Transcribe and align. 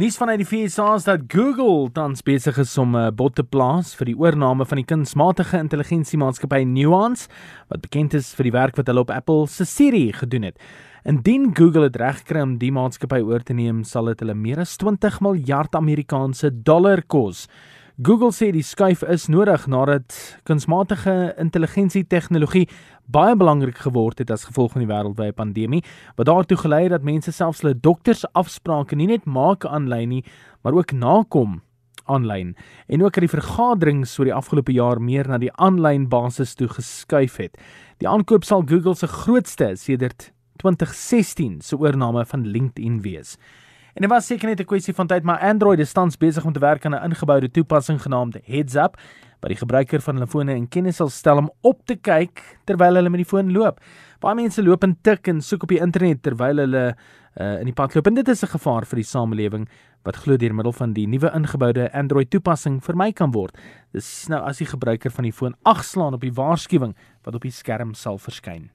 Nuus 0.00 0.16
vanuit 0.16 0.40
die 0.40 0.46
VSA 0.48 0.94
is 0.96 1.04
dat 1.04 1.26
Google 1.28 1.90
tans 1.92 2.22
besig 2.24 2.56
is 2.62 2.70
om 2.80 2.94
'n 2.96 3.00
uh, 3.00 3.10
bod 3.12 3.34
te 3.36 3.44
plaas 3.44 3.92
vir 3.94 4.06
die 4.08 4.16
oorneem 4.16 4.64
van 4.64 4.78
die 4.80 4.84
kunsmatige 4.88 5.58
intelligensiemaatskappy 5.58 6.64
Nuance, 6.64 7.28
wat 7.68 7.82
bekend 7.82 8.14
is 8.14 8.32
vir 8.32 8.44
die 8.44 8.52
werk 8.52 8.76
wat 8.76 8.86
hulle 8.86 9.00
op 9.04 9.10
Apple 9.10 9.46
se 9.46 9.64
Siri 9.64 10.12
gedoen 10.12 10.42
het. 10.42 10.56
Indien 11.04 11.52
Google 11.54 11.90
dit 11.90 12.00
regkry 12.00 12.40
om 12.40 12.56
die 12.56 12.72
maatskappy 12.72 13.20
oor 13.20 13.44
te 13.44 13.52
neem, 13.52 13.84
sal 13.84 14.04
dit 14.04 14.20
hulle 14.20 14.34
meer 14.34 14.60
as 14.60 14.78
20 14.78 15.20
miljard 15.20 15.74
Amerikaanse 15.74 16.48
dollar 16.62 17.02
kos. 17.02 17.46
Google 18.00 18.30
sê 18.32 18.46
die 18.48 18.64
skuif 18.64 19.02
is 19.12 19.26
nodig 19.28 19.66
nadat 19.68 20.14
kunsmatige 20.48 21.34
intelligensie 21.42 22.00
tegnologie 22.08 22.62
baie 23.12 23.34
belangrik 23.36 23.76
geword 23.84 24.22
het 24.22 24.32
as 24.32 24.46
gevolg 24.48 24.72
van 24.72 24.86
die 24.86 24.88
wêreldwye 24.88 25.34
pandemie, 25.36 25.82
wat 26.16 26.30
daartoe 26.30 26.56
gelei 26.62 26.86
het 26.86 26.94
dat 26.94 27.04
mense 27.04 27.34
selfs 27.36 27.60
hulle 27.60 27.74
doktersafsprake 27.76 28.96
nie 28.96 29.10
net 29.10 29.28
maak 29.28 29.68
aanlyn 29.68 30.14
nie, 30.14 30.22
maar 30.64 30.78
ook 30.78 30.96
nakom 30.96 31.60
aanlyn 32.08 32.54
en 32.88 33.04
ook 33.04 33.18
dat 33.18 33.26
die 33.26 33.34
vergaderings 33.36 34.16
oor 34.16 34.30
die 34.30 34.38
afgelope 34.38 34.72
jaar 34.72 34.96
meer 34.96 35.28
na 35.28 35.36
die 35.42 35.52
aanlyn 35.60 36.08
basis 36.08 36.56
toe 36.56 36.72
geskuif 36.72 37.36
het. 37.36 37.60
Die 38.00 38.08
aankoop 38.08 38.48
sal 38.48 38.64
Google 38.64 38.96
se 38.96 39.12
grootste 39.12 39.74
sedert 39.76 40.30
2016 40.64 41.60
se 41.60 41.76
oorneem 41.76 42.24
van 42.32 42.48
LinkedIn 42.48 43.02
wees. 43.04 43.36
En 43.94 44.02
dit 44.02 44.10
was 44.10 44.26
seker 44.26 44.48
net 44.48 44.60
'n 44.60 44.64
kwessie 44.64 44.94
van 44.94 45.06
tyd, 45.06 45.22
maar 45.22 45.38
Android 45.38 45.78
is 45.78 45.92
tans 45.92 46.16
besig 46.16 46.44
om 46.44 46.52
te 46.52 46.60
werk 46.60 46.84
aan 46.84 46.94
'n 46.94 47.04
ingeboude 47.10 47.50
toepassing 47.50 48.02
genaamd 48.02 48.38
Heads 48.44 48.74
Up 48.74 48.96
wat 49.40 49.50
die 49.54 49.58
gebruiker 49.58 50.00
van 50.00 50.18
hulle 50.18 50.28
fone 50.28 50.54
in 50.54 50.68
kennis 50.68 50.96
sal 51.00 51.08
stel 51.08 51.36
om 51.36 51.50
op 51.60 51.80
te 51.88 51.96
kyk 51.96 52.42
terwyl 52.68 52.94
hulle 52.94 53.10
met 53.10 53.22
die 53.22 53.28
foon 53.28 53.52
loop. 53.52 53.80
Baie 54.20 54.36
mense 54.36 54.62
loop 54.62 54.84
en 54.84 54.96
tik 55.02 55.28
en 55.28 55.40
soek 55.40 55.62
op 55.62 55.68
die 55.68 55.80
internet 55.80 56.22
terwyl 56.22 56.56
hulle 56.56 56.84
uh, 56.92 57.60
in 57.60 57.64
die 57.64 57.76
pad 57.76 57.94
loop 57.94 58.06
en 58.06 58.14
dit 58.14 58.28
is 58.28 58.42
'n 58.44 58.52
gevaar 58.52 58.84
vir 58.84 58.96
die 58.96 59.04
samelewing 59.04 59.68
wat 60.04 60.16
glo 60.16 60.36
deur 60.36 60.54
middel 60.54 60.72
van 60.72 60.92
die 60.92 61.06
nuwe 61.06 61.30
ingeboude 61.34 61.92
Android 61.92 62.30
toepassing 62.30 62.80
vermy 62.84 63.12
kan 63.12 63.32
word. 63.32 63.56
Dis 63.92 64.28
nou 64.28 64.40
as 64.40 64.58
die 64.58 64.66
gebruiker 64.66 65.10
van 65.10 65.24
die 65.24 65.32
foon 65.32 65.54
agslaan 65.64 66.14
op 66.14 66.20
die 66.20 66.32
waarskuwing 66.32 66.94
wat 67.24 67.34
op 67.34 67.42
die 67.42 67.50
skerm 67.50 67.94
sal 67.94 68.18
verskyn. 68.18 68.70